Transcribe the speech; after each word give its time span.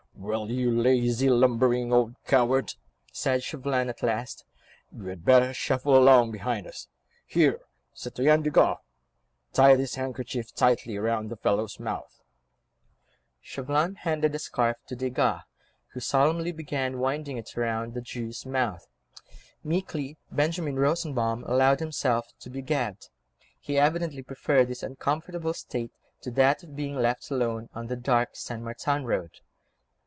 "Well, 0.23 0.51
you 0.51 0.69
lazy, 0.79 1.31
lumbering 1.31 1.91
old 1.91 2.13
coward," 2.27 2.75
said 3.11 3.41
Chauvelin 3.41 3.89
at 3.89 4.03
last, 4.03 4.45
"you 4.95 5.05
had 5.05 5.25
better 5.25 5.51
shuffle 5.51 5.97
along 5.97 6.31
behind 6.31 6.67
us. 6.67 6.87
Here, 7.25 7.59
Citoyen 7.95 8.43
Desgas, 8.43 8.77
tie 9.51 9.75
this 9.75 9.95
handkerchief 9.95 10.53
tightly 10.53 10.95
round 10.99 11.31
the 11.31 11.35
fellow's 11.37 11.79
mouth." 11.79 12.21
Chauvelin 13.41 13.95
handed 13.95 14.35
a 14.35 14.39
scarf 14.39 14.77
to 14.87 14.95
Desgas, 14.95 15.41
who 15.93 15.99
solemnly 15.99 16.51
began 16.51 16.99
winding 16.99 17.37
it 17.37 17.57
round 17.57 17.95
the 17.95 18.01
Jew's 18.01 18.45
mouth. 18.45 18.85
Meekly 19.63 20.17
Benjamin 20.31 20.75
Rosenbaum 20.77 21.43
allowed 21.45 21.79
himself 21.79 22.27
to 22.41 22.49
be 22.51 22.61
gagged; 22.61 23.09
he, 23.59 23.79
evidently, 23.79 24.21
preferred 24.21 24.67
this 24.67 24.83
uncomfortable 24.83 25.55
state 25.55 25.91
to 26.21 26.29
that 26.29 26.61
of 26.61 26.75
being 26.75 26.95
left 26.95 27.31
alone, 27.31 27.69
on 27.73 27.87
the 27.87 27.97
dark 27.97 28.29
St. 28.35 28.61
Martin 28.61 29.03
Road. 29.03 29.39